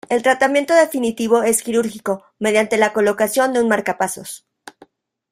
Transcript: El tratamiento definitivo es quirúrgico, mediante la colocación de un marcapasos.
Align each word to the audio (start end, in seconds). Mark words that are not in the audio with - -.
El 0.09 0.23
tratamiento 0.23 0.73
definitivo 0.73 1.43
es 1.43 1.61
quirúrgico, 1.61 2.23
mediante 2.39 2.75
la 2.77 2.91
colocación 2.91 3.53
de 3.53 3.61
un 3.61 3.67
marcapasos. 3.67 4.47